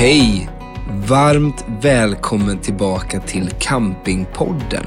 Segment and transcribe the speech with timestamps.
[0.00, 0.48] Hej!
[1.08, 4.86] Varmt välkommen tillbaka till Campingpodden.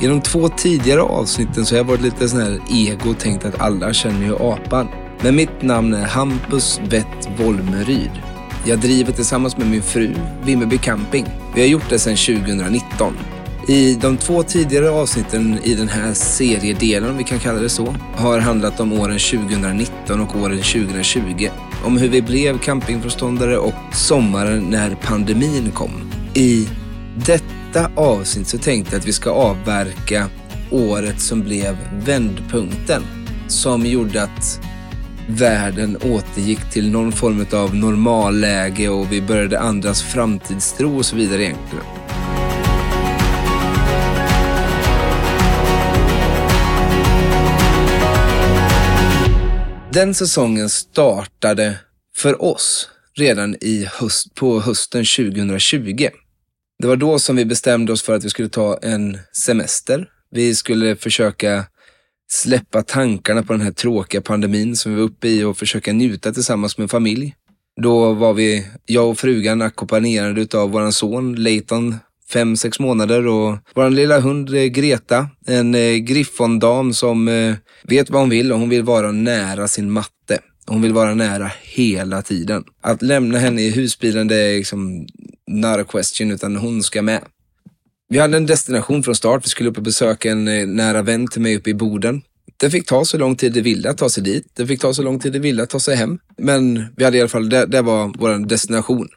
[0.00, 3.44] I de två tidigare avsnitten så har jag varit lite sån här ego och tänkt
[3.44, 4.88] att alla känner ju apan.
[5.20, 8.10] Men mitt namn är Hampus Vett Volmeryd.
[8.64, 10.14] Jag driver tillsammans med min fru
[10.44, 11.26] Vimmerby Camping.
[11.54, 13.14] Vi har gjort det sedan 2019.
[13.68, 17.94] I de två tidigare avsnitten i den här seriedelen, om vi kan kalla det så,
[18.14, 21.48] har handlat om åren 2019 och åren 2020.
[21.84, 25.90] Om hur vi blev campingförståndare och sommaren när pandemin kom.
[26.34, 26.68] I
[27.26, 30.26] detta avsnitt så tänkte jag att vi ska avverka
[30.70, 33.02] året som blev vändpunkten.
[33.48, 34.60] Som gjorde att
[35.28, 41.44] världen återgick till någon form av normalläge och vi började andras framtidstro och så vidare
[41.44, 42.01] egentligen.
[49.92, 51.78] Den säsongen startade
[52.16, 56.08] för oss redan i höst, på hösten 2020.
[56.78, 60.08] Det var då som vi bestämde oss för att vi skulle ta en semester.
[60.30, 61.64] Vi skulle försöka
[62.30, 66.32] släppa tankarna på den här tråkiga pandemin som vi var uppe i och försöka njuta
[66.32, 67.34] tillsammans med familj.
[67.82, 71.96] Då var vi, jag och frugan, ackompanjerade av vår son Leighton,
[72.32, 78.10] fem, sex månader och vår lilla hund eh, Greta, en eh, griffondam som eh, vet
[78.10, 80.38] vad hon vill och hon vill vara nära sin matte.
[80.66, 82.64] Hon vill vara nära hela tiden.
[82.80, 85.06] Att lämna henne i husbilen det är liksom
[85.46, 87.20] not a question utan hon ska med.
[88.08, 89.44] Vi hade en destination från start.
[89.44, 90.44] Vi skulle upp och besöka en
[90.76, 92.22] nära vän till mig uppe i Boden.
[92.56, 94.46] Det fick ta så lång tid det ville att ta sig dit.
[94.54, 96.18] Det fick ta så lång tid det ville att ta sig hem.
[96.38, 99.08] Men vi hade i alla fall, det, det var vår destination.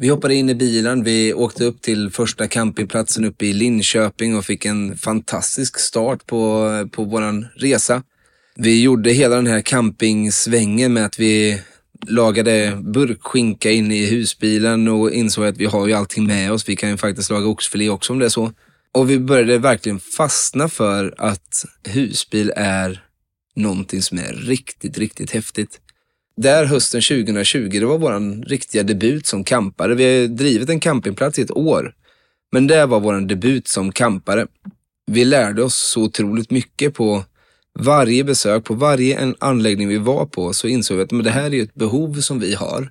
[0.00, 4.44] Vi hoppade in i bilen, vi åkte upp till första campingplatsen uppe i Linköping och
[4.44, 8.02] fick en fantastisk start på, på våran resa.
[8.56, 11.60] Vi gjorde hela den här campingsvängen med att vi
[12.06, 16.68] lagade burkskinka inne i husbilen och insåg att vi har ju allting med oss.
[16.68, 18.52] Vi kan ju faktiskt laga oxfilé också om det är så.
[18.92, 23.04] Och vi började verkligen fastna för att husbil är
[23.56, 25.80] någonting som är riktigt, riktigt häftigt.
[26.42, 29.94] Där hösten 2020, det var vår riktiga debut som campare.
[29.94, 31.94] Vi har drivit en campingplats i ett år.
[32.52, 34.46] Men det var vår debut som campare.
[35.06, 37.24] Vi lärde oss så otroligt mycket på
[37.78, 41.54] varje besök, på varje anläggning vi var på så insåg vi att men det här
[41.54, 42.90] är ett behov som vi har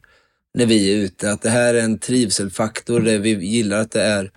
[0.54, 1.32] när vi är ute.
[1.32, 4.32] Att det här är en trivselfaktor där vi gillar att det är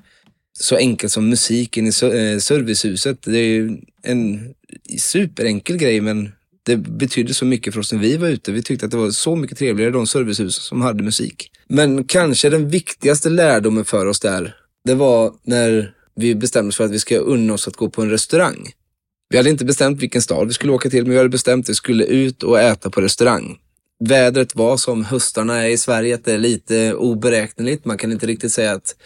[0.59, 3.23] så enkelt som musiken i eh, servicehuset.
[3.23, 4.55] Det är en
[4.99, 8.53] superenkel grej men det betydde så mycket för oss när vi var ute.
[8.53, 11.51] Vi tyckte att det var så mycket trevligare de servicehus som hade musik.
[11.69, 16.85] Men kanske den viktigaste lärdomen för oss där, det var när vi bestämde oss för
[16.85, 18.73] att vi ska unna oss att gå på en restaurang.
[19.29, 21.71] Vi hade inte bestämt vilken stad vi skulle åka till, men vi hade bestämt att
[21.71, 23.59] vi skulle ut och äta på restaurang.
[24.05, 27.85] Vädret var som höstarna är i Sverige, att det är lite oberäkneligt.
[27.85, 28.97] Man kan inte riktigt säga att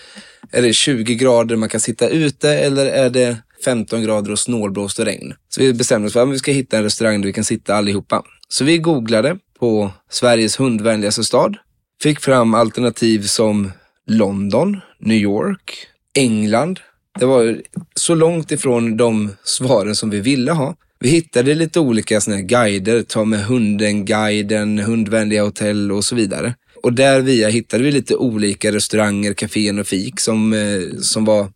[0.50, 4.98] är det 20 grader man kan sitta ute eller är det 15 grader och snålblåst
[4.98, 5.34] och regn.
[5.48, 7.74] Så vi bestämde oss för att vi ska hitta en restaurang där vi kan sitta
[7.74, 8.22] allihopa.
[8.48, 11.56] Så vi googlade på Sveriges hundvänligaste stad.
[12.02, 13.70] Fick fram alternativ som
[14.06, 15.86] London, New York,
[16.18, 16.80] England.
[17.18, 17.62] Det var
[17.94, 20.74] så långt ifrån de svaren som vi ville ha.
[21.00, 26.54] Vi hittade lite olika såna här guider, ta med hunden-guiden, hundvänliga hotell och så vidare.
[26.82, 31.48] Och där via hittade vi lite olika restauranger, kaféer och fik som, eh, som var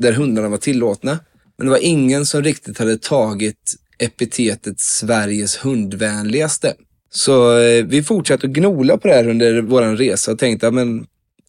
[0.00, 1.18] där hundarna var tillåtna.
[1.58, 6.74] Men det var ingen som riktigt hade tagit epitetet Sveriges hundvänligaste.
[7.10, 10.74] Så eh, vi fortsatte att gnola på det här under vår resa och tänkte att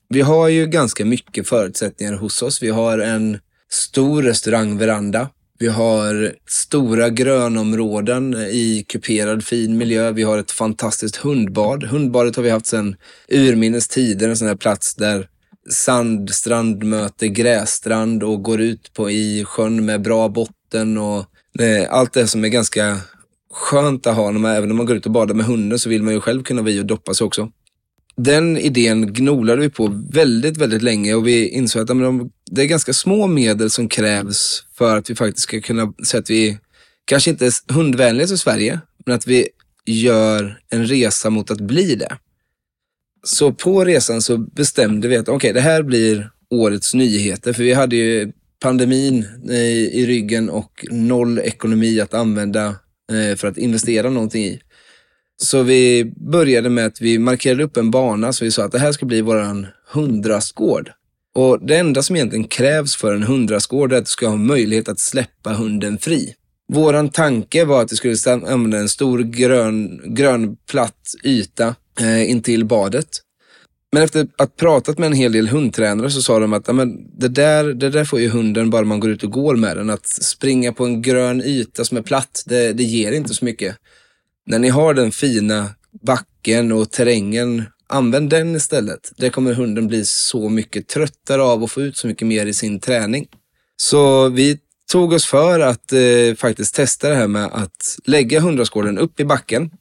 [0.09, 2.63] vi har ju ganska mycket förutsättningar hos oss.
[2.63, 3.39] Vi har en
[3.71, 5.29] stor restaurangveranda.
[5.59, 10.11] Vi har stora grönområden eh, i kuperad fin miljö.
[10.11, 11.83] Vi har ett fantastiskt hundbad.
[11.83, 12.95] Hundbadet har vi haft sedan
[13.27, 15.27] urminnes tider, en sån här plats där
[15.69, 21.25] sandstrand möter grässtrand och går ut på i sjön med bra botten och
[21.61, 22.97] eh, allt det som är ganska
[23.53, 24.31] skönt att ha.
[24.31, 26.21] När man, även om man går ut och badar med hunden så vill man ju
[26.21, 27.51] själv kunna vara i och doppa sig också.
[28.15, 32.65] Den idén gnolade vi på väldigt, väldigt länge och vi insåg att de, det är
[32.65, 36.57] ganska små medel som krävs för att vi faktiskt ska kunna säga att vi
[37.05, 39.47] kanske inte är hundvänliga i Sverige, men att vi
[39.85, 42.17] gör en resa mot att bli det.
[43.23, 47.73] Så på resan så bestämde vi att okay, det här blir årets nyheter, för vi
[47.73, 52.75] hade ju pandemin i, i ryggen och noll ekonomi att använda
[53.11, 54.59] eh, för att investera någonting i.
[55.41, 58.79] Så vi började med att vi markerade upp en bana, så vi sa att det
[58.79, 60.91] här ska bli våran hundrastgård.
[61.35, 64.89] Och det enda som egentligen krävs för en hundrastgård är att du ska ha möjlighet
[64.89, 66.33] att släppa hunden fri.
[66.73, 72.65] Våran tanke var att vi skulle använda en stor grön, grön platt yta eh, intill
[72.65, 73.07] badet.
[73.91, 76.65] Men efter att ha pratat med en hel del hundtränare så sa de att
[77.17, 79.89] det, där, det där får ju hunden bara man går ut och går med den.
[79.89, 83.75] Att springa på en grön yta som är platt, det, det ger inte så mycket.
[84.45, 85.69] När ni har den fina
[86.01, 89.11] backen och terrängen, använd den istället.
[89.17, 92.53] Det kommer hunden bli så mycket tröttare av och få ut så mycket mer i
[92.53, 93.27] sin träning.
[93.77, 94.57] Så vi
[94.91, 99.25] tog oss för att eh, faktiskt testa det här med att lägga hundraskålen upp i
[99.25, 99.71] backen.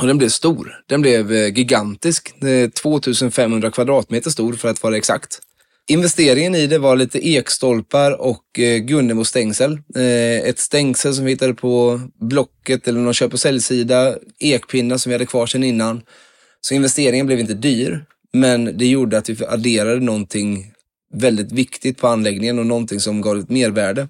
[0.00, 0.80] Och den blev stor.
[0.86, 2.42] Den blev eh, gigantisk.
[2.42, 5.40] Eh, 2500 kvadratmeter stor för att vara exakt.
[5.88, 9.78] Investeringen i det var lite ekstolpar och eh, Gunnemo-stängsel.
[10.44, 14.16] Ett stängsel som vi hittade på Blocket eller någon köp och säljsida.
[14.38, 16.02] Ekpinnar som vi hade kvar sedan innan.
[16.60, 20.72] Så investeringen blev inte dyr, men det gjorde att vi adderade någonting
[21.14, 24.08] väldigt viktigt på anläggningen och någonting som gav ett mervärde.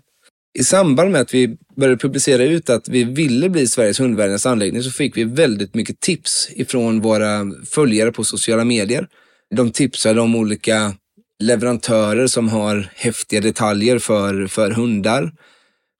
[0.58, 4.82] I samband med att vi började publicera ut att vi ville bli Sveriges hundvärldens anläggning
[4.82, 9.06] så fick vi väldigt mycket tips ifrån våra följare på sociala medier.
[9.54, 10.94] De tipsade om olika
[11.42, 15.32] leverantörer som har häftiga detaljer för, för hundar.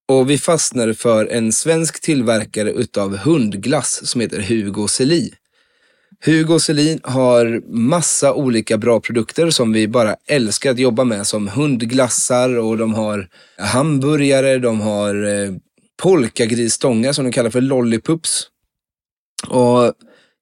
[0.09, 5.33] Och vi fastnade för en svensk tillverkare utav hundglass som heter Hugo Seli.
[6.25, 11.49] Hugo Selin har massa olika bra produkter som vi bara älskar att jobba med som
[11.49, 13.29] hundglassar och de har
[13.59, 15.53] hamburgare, de har eh,
[16.03, 18.47] polkagrisstångar som de kallar för lollipups.
[19.49, 19.93] Och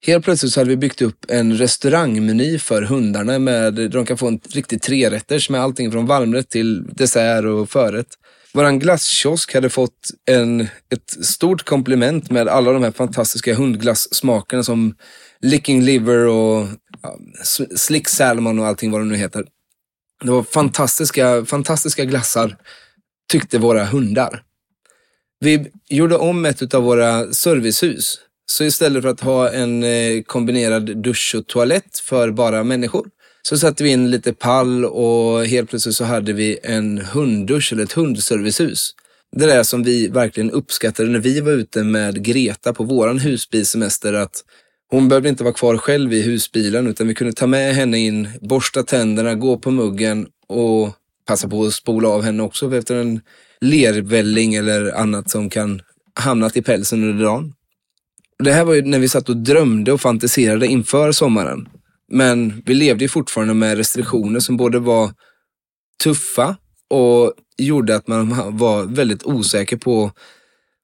[0.06, 4.28] helt plötsligt så hade vi byggt upp en restaurangmeny för hundarna med, de kan få
[4.28, 8.08] en riktig trerätters med allting från varmrätt till dessert och förrätt.
[8.54, 14.94] Våran glasskiosk hade fått en, ett stort komplement med alla de här fantastiska hundglassmakerna som
[15.46, 16.66] Licking Liver och
[17.02, 17.18] ja,
[17.76, 19.44] Slick Salmon och allting vad de nu heter.
[20.24, 22.56] Det var fantastiska, fantastiska glassar,
[23.32, 24.42] tyckte våra hundar.
[25.40, 28.18] Vi gjorde om ett av våra servicehus.
[28.46, 33.06] Så istället för att ha en eh, kombinerad dusch och toalett för bara människor
[33.42, 37.82] så satte vi in lite pall och helt plötsligt så hade vi en hunddusch eller
[37.82, 38.90] ett hundservicehus.
[39.36, 44.12] Det där som vi verkligen uppskattade när vi var ute med Greta på våran husbilsemester
[44.12, 44.44] att
[44.90, 48.28] hon behövde inte vara kvar själv i husbilen utan vi kunde ta med henne in,
[48.40, 50.94] borsta tänderna, gå på muggen och
[51.26, 53.20] passa på att spola av henne också efter en
[53.60, 55.82] lervälling eller annat som kan
[56.14, 57.52] hamnat i pälsen under dagen.
[58.38, 61.68] Det här var ju när vi satt och drömde och fantiserade inför sommaren.
[62.08, 65.12] Men vi levde ju fortfarande med restriktioner som både var
[66.02, 66.56] tuffa
[66.90, 70.12] och gjorde att man var väldigt osäker på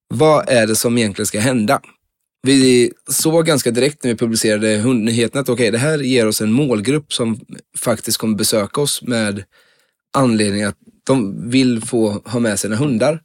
[0.08, 1.80] vad är det som egentligen ska hända.
[2.46, 6.52] Vi såg ganska direkt när vi publicerade hundnyheten att okay, det här ger oss en
[6.52, 7.40] målgrupp som
[7.78, 9.44] faktiskt kommer besöka oss med
[10.16, 13.20] anledning att de vill få ha med sina hundar.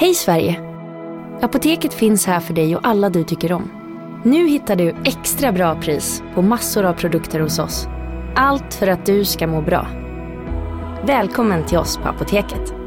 [0.00, 0.60] Hej Sverige!
[1.42, 3.70] Apoteket finns här för dig och alla du tycker om.
[4.24, 7.86] Nu hittar du extra bra pris på massor av produkter hos oss.
[8.36, 9.88] Allt för att du ska må bra.
[11.06, 12.77] Välkommen till oss på Apoteket.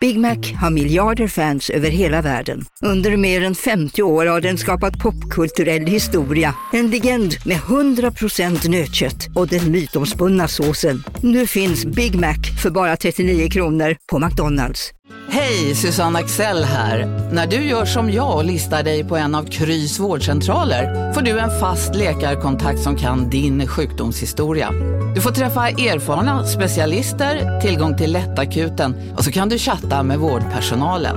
[0.00, 2.64] Big Mac har miljarder fans över hela världen.
[2.82, 6.54] Under mer än 50 år har den skapat popkulturell historia.
[6.72, 11.04] En legend med 100% nötkött och den mytomspunna såsen.
[11.22, 14.92] Nu finns Big Mac för bara 39 kronor på McDonalds.
[15.30, 17.06] Hej, Susanne Axel här.
[17.32, 21.38] När du gör som jag och listar dig på en av Krys vårdcentraler får du
[21.38, 24.70] en fast läkarkontakt som kan din sjukdomshistoria.
[25.14, 31.16] Du får träffa erfarna specialister, tillgång till lättakuten och så kan du chatta med vårdpersonalen.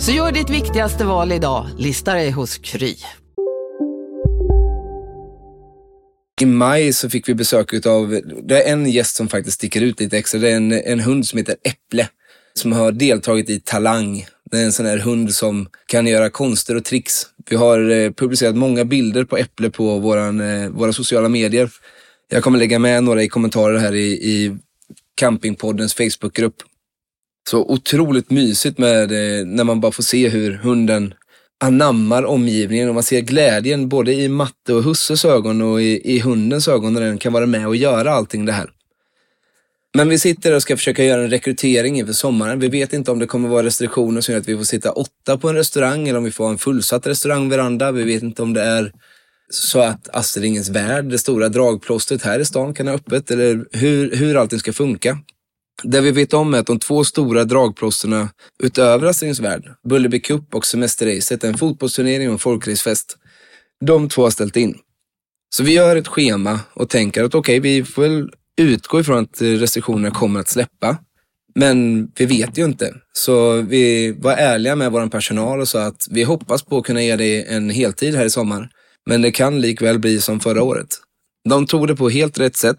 [0.00, 2.94] Så gör ditt viktigaste val idag, lista dig hos Kry.
[6.40, 10.00] I maj så fick vi besök av, det är en gäst som faktiskt sticker ut
[10.00, 10.40] lite extra.
[10.40, 12.08] Det är en, en hund som heter Äpple
[12.54, 14.26] som har deltagit i Talang.
[14.50, 17.26] Det är en sån här hund som kan göra konster och tricks.
[17.50, 21.70] Vi har eh, publicerat många bilder på Äpple på våran, eh, våra sociala medier.
[22.30, 24.56] Jag kommer lägga med några i kommentarer här i, i
[25.14, 26.56] Campingpoddens Facebookgrupp.
[27.48, 31.14] Så otroligt mysigt med eh, när man bara får se hur hunden
[31.64, 36.20] anammar omgivningen och man ser glädjen både i Matte och Husses ögon och i, i
[36.20, 38.70] hundens ögon när den kan vara med och göra allting det här.
[39.94, 42.60] Men vi sitter och ska försöka göra en rekrytering inför sommaren.
[42.60, 45.38] Vi vet inte om det kommer vara restriktioner som gör att vi får sitta åtta
[45.38, 47.92] på en restaurang eller om vi får ha en fullsatt restaurangveranda.
[47.92, 48.92] Vi vet inte om det är
[49.50, 54.16] så att Astrid Värld, det stora dragplåstret här i stan, kan ha öppet eller hur,
[54.16, 55.18] hur allting ska funka.
[55.82, 58.28] Det vi vet om är att de två stora dragplåsterna
[58.62, 63.16] utöver Astrid Värld, Bullerby Cup och Semesterracet, en fotbollsturnering och en folkracefest,
[63.84, 64.78] de två har ställt in.
[65.54, 69.18] Så vi gör ett schema och tänker att okej, okay, vi får väl utgå ifrån
[69.18, 70.96] att restriktionerna kommer att släppa.
[71.54, 72.94] Men vi vet ju inte.
[73.12, 77.02] Så vi var ärliga med vår personal och sa att vi hoppas på att kunna
[77.02, 78.70] ge dig en heltid här i sommar.
[79.06, 80.88] Men det kan likväl bli som förra året.
[81.48, 82.78] De tog det på helt rätt sätt.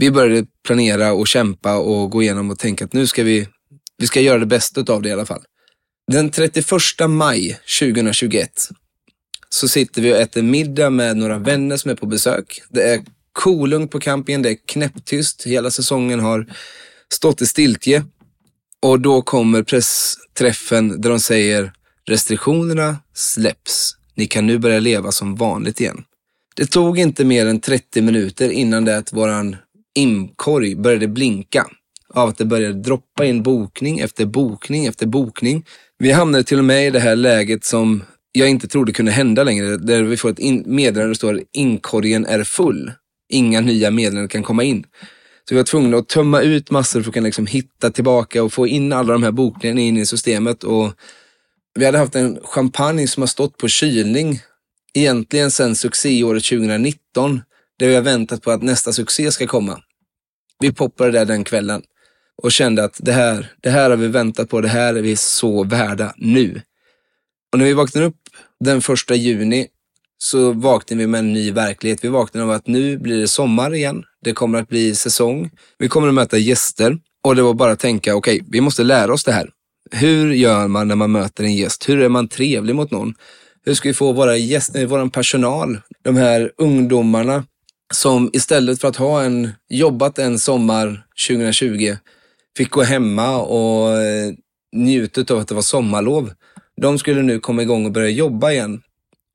[0.00, 3.48] Vi började planera och kämpa och gå igenom och tänka att nu ska vi,
[3.98, 5.42] vi ska göra det bästa av det i alla fall.
[6.12, 6.66] Den 31
[7.08, 8.68] maj 2021
[9.48, 12.62] så sitter vi och äter middag med några vänner som är på besök.
[12.68, 13.02] Det är
[13.32, 15.46] kolugnt på campingen, det är knäpptyst.
[15.46, 16.46] Hela säsongen har
[17.12, 18.04] stått i stiltje.
[18.82, 21.72] Och då kommer pressträffen där de säger
[22.06, 23.96] restriktionerna släpps.
[24.14, 26.04] Ni kan nu börja leva som vanligt igen.
[26.56, 29.56] Det tog inte mer än 30 minuter innan det att våran
[29.94, 31.66] inkorg började blinka
[32.14, 35.64] av att det började droppa in bokning efter bokning efter bokning.
[35.98, 39.44] Vi hamnade till och med i det här läget som jag inte trodde kunde hända
[39.44, 42.92] längre, där vi får ett meddelande där det står inkorgen är full
[43.30, 44.84] inga nya meddelanden kan komma in.
[45.48, 48.52] Så vi var tvungna att tömma ut massor för att kunna liksom hitta tillbaka och
[48.52, 50.64] få in alla de här bokningarna in i systemet.
[50.64, 50.92] Och
[51.74, 54.40] vi hade haft en champagne som har stått på kylning
[54.94, 57.40] egentligen sedan succéåret 2019,
[57.80, 59.80] där vi har väntat på att nästa succé ska komma.
[60.58, 61.82] Vi poppade där den kvällen
[62.42, 65.16] och kände att det här, det här har vi väntat på, det här är vi
[65.16, 66.62] så värda nu.
[67.52, 68.16] Och när vi vaknade upp
[68.60, 69.66] den första juni
[70.18, 72.04] så vaknade vi med en ny verklighet.
[72.04, 74.04] Vi vaknade av att nu blir det sommar igen.
[74.24, 75.50] Det kommer att bli säsong.
[75.78, 78.82] Vi kommer att möta gäster och det var bara att tänka, okej, okay, vi måste
[78.82, 79.50] lära oss det här.
[79.90, 81.88] Hur gör man när man möter en gäst?
[81.88, 83.14] Hur är man trevlig mot någon?
[83.64, 87.44] Hur ska vi få våra gäster, vår personal, de här ungdomarna
[87.94, 91.96] som istället för att ha en, jobbat en sommar 2020
[92.56, 94.32] fick gå hemma och eh,
[94.76, 96.32] njutit njuta av att det var sommarlov.
[96.76, 98.82] De skulle nu komma igång och börja jobba igen.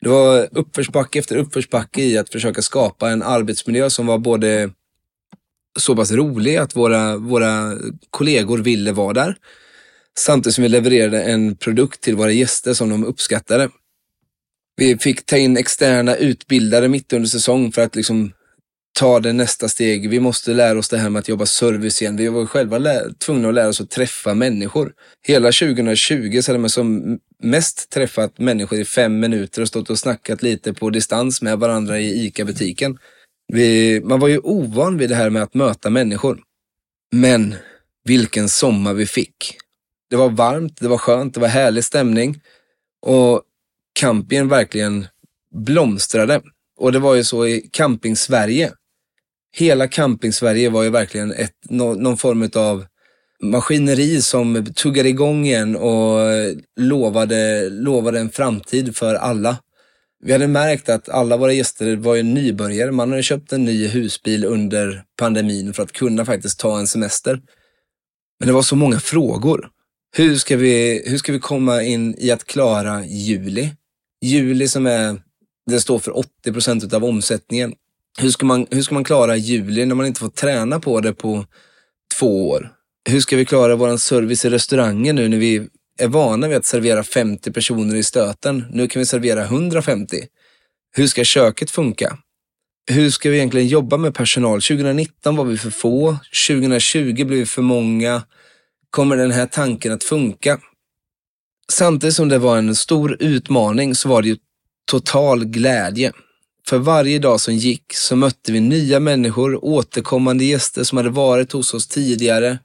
[0.02, 4.72] Det var uppförsbacke efter uppförsbacke i att försöka skapa en arbetsmiljö som var både
[5.80, 7.78] så pass rolig att våra, våra
[8.10, 9.36] kollegor ville vara där.
[10.18, 13.70] Samtidigt som vi levererade en produkt till våra gäster som de uppskattade.
[14.76, 18.32] Vi fick ta in externa utbildare mitt under säsong för att liksom
[18.96, 20.10] ta det nästa steg.
[20.10, 22.18] Vi måste lära oss det här med att jobba service igen.
[22.18, 22.80] Vi var själva
[23.26, 24.94] tvungna att lära oss att träffa människor.
[25.22, 30.00] Hela 2020 så hade man som mest träffat människor i fem minuter och stått och
[30.00, 32.98] snackat lite på distans med varandra i ICA-butiken.
[34.04, 36.40] man var ju ovan vid det här med att möta människor.
[37.12, 37.56] Men
[38.04, 39.58] vilken sommar vi fick.
[40.10, 42.42] Det var varmt, det var skönt, det var härlig stämning
[43.02, 43.42] och
[44.00, 45.08] campingen verkligen
[45.52, 46.42] blomstrade.
[46.78, 48.72] Och det var ju så i camping-Sverige
[49.58, 52.86] hela camping-Sverige var ju verkligen ett, någon form av
[53.42, 56.20] maskineri som tuggade igång igen och
[56.80, 59.58] lovade, lovade en framtid för alla.
[60.24, 62.92] Vi hade märkt att alla våra gäster var ju nybörjare.
[62.92, 67.42] Man hade köpt en ny husbil under pandemin för att kunna faktiskt ta en semester.
[68.40, 69.70] Men det var så många frågor.
[70.16, 73.70] Hur ska vi, hur ska vi komma in i att klara juli?
[74.22, 75.22] Juli som är,
[75.66, 77.74] det står för 80 procent av omsättningen
[78.18, 81.14] hur ska, man, hur ska man klara juli när man inte får träna på det
[81.14, 81.46] på
[82.20, 82.72] två år?
[83.10, 85.68] Hur ska vi klara vår service i restaurangen nu när vi
[86.00, 88.66] är vana vid att servera 50 personer i stöten?
[88.72, 90.18] Nu kan vi servera 150.
[90.96, 92.18] Hur ska köket funka?
[92.92, 94.62] Hur ska vi egentligen jobba med personal?
[94.62, 96.18] 2019 var vi för få.
[96.48, 98.24] 2020 blev vi för många.
[98.90, 100.60] Kommer den här tanken att funka?
[101.72, 104.38] Samtidigt som det var en stor utmaning så var det ju
[104.92, 106.12] total glädje.
[106.70, 111.52] För varje dag som gick så mötte vi nya människor, återkommande gäster som hade varit
[111.52, 112.60] hos oss tidigare,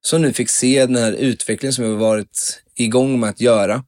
[0.00, 3.84] som nu fick se den här utvecklingen som vi varit igång med att göra.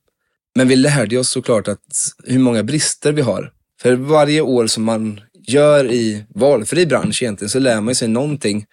[0.55, 3.53] Men vi lärde oss såklart att hur många brister vi har.
[3.83, 8.67] För varje år som man gör i valfri bransch egentligen så lär man sig någonting.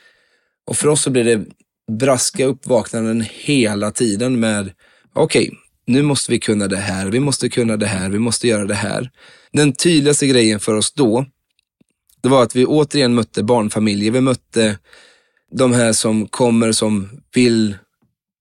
[0.67, 1.45] Och för oss så blir det
[1.91, 4.71] braska uppvaknanden hela tiden med
[5.13, 8.47] okej, okay, nu måste vi kunna det här, vi måste kunna det här, vi måste
[8.47, 9.11] göra det här.
[9.51, 11.25] Den tydligaste grejen för oss då,
[12.21, 14.11] det var att vi återigen mötte barnfamiljer.
[14.11, 14.77] Vi mötte
[15.51, 17.77] de här som kommer som vill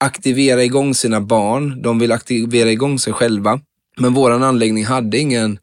[0.01, 1.83] aktivera igång sina barn.
[1.83, 3.61] De vill aktivera igång sig själva.
[3.99, 5.59] Men våran anläggning hade ingen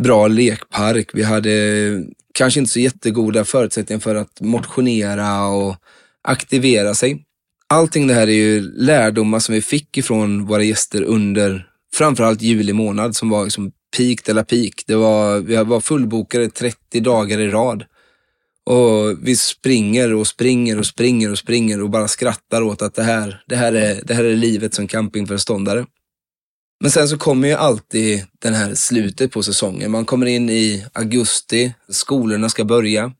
[0.00, 1.10] bra lekpark.
[1.14, 1.50] Vi hade
[2.34, 5.76] kanske inte så jättegoda förutsättningar för att motionera och
[6.22, 7.24] aktivera sig.
[7.70, 12.72] Allting det här är ju lärdomar som vi fick ifrån våra gäster under framförallt juli
[12.72, 14.84] månad som var liksom peak eller peak.
[14.86, 17.84] Det var, vi var fullbokade 30 dagar i rad.
[18.64, 23.02] Och vi springer och springer och springer och springer och bara skrattar åt att det
[23.02, 25.86] här, det här, är, det här är livet som campingföreståndare.
[26.80, 29.90] Men sen så kommer ju alltid den här slutet på säsongen.
[29.90, 33.12] Man kommer in i augusti, skolorna ska börja.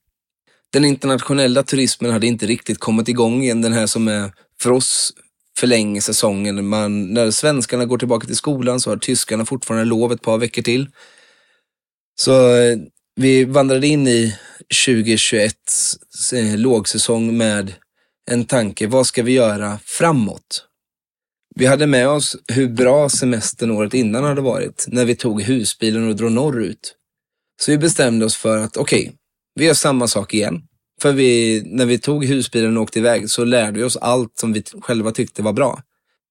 [0.73, 5.13] Den internationella turismen hade inte riktigt kommit igång igen, den här som är för oss
[5.59, 6.69] förlänger säsongen.
[6.69, 10.63] Man, när svenskarna går tillbaka till skolan så har tyskarna fortfarande lov ett par veckor
[10.63, 10.89] till.
[12.21, 12.79] Så eh,
[13.17, 14.35] vi vandrade in i
[14.87, 15.55] 2021
[16.35, 17.73] eh, lågsäsong med
[18.31, 20.65] en tanke, vad ska vi göra framåt?
[21.55, 26.09] Vi hade med oss hur bra semestern året innan hade varit när vi tog husbilen
[26.09, 26.95] och drog norrut.
[27.61, 29.13] Så vi bestämde oss för att okej, okay,
[29.59, 30.63] vi gör samma sak igen.
[31.03, 34.53] För vi, när vi tog husbilen och åkte iväg så lärde vi oss allt som
[34.53, 35.83] vi själva tyckte var bra.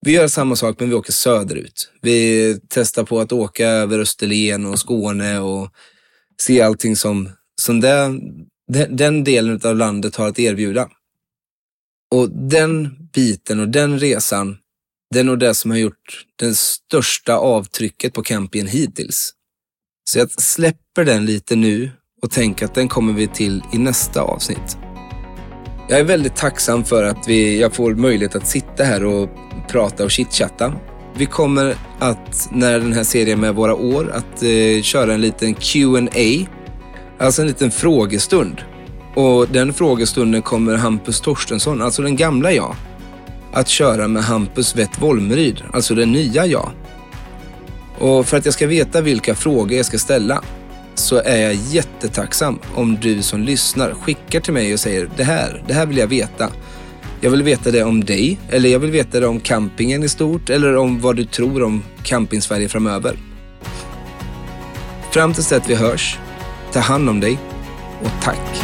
[0.01, 1.91] Vi gör samma sak men vi åker söderut.
[2.01, 5.69] Vi testar på att åka över Österlen och Skåne och
[6.41, 7.29] se allting som,
[7.61, 8.19] som det,
[8.89, 10.89] den delen av landet har att erbjuda.
[12.15, 14.57] Och den biten och den resan,
[15.13, 19.33] det är nog det som har gjort det största avtrycket på campingen hittills.
[20.09, 21.91] Så jag släpper den lite nu
[22.21, 24.77] och tänk att den kommer vi till i nästa avsnitt.
[25.89, 29.29] Jag är väldigt tacksam för att vi, jag får möjlighet att sitta här och
[29.69, 30.73] prata och chitchatta.
[31.15, 35.53] Vi kommer att, när den här serien med våra år, att eh, köra en liten
[35.53, 36.47] Q&A
[37.19, 38.61] Alltså en liten frågestund.
[39.15, 42.75] Och den frågestunden kommer Hampus Torstensson, alltså den gamla jag,
[43.53, 46.71] att köra med Hampus Wett Wolmeryd, alltså den nya jag.
[47.99, 50.41] Och för att jag ska veta vilka frågor jag ska ställa
[50.99, 55.63] så är jag jättetacksam om du som lyssnar skickar till mig och säger det här,
[55.67, 56.49] det här vill jag veta.
[57.21, 60.49] Jag vill veta det om dig, eller jag vill veta det om campingen i stort,
[60.49, 63.17] eller om vad du tror om camping-Sverige framöver.
[65.11, 66.19] Fram tills att vi hörs,
[66.73, 67.39] ta hand om dig
[68.03, 68.63] och tack.